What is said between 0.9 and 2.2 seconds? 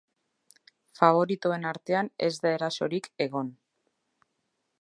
Faboritoen artean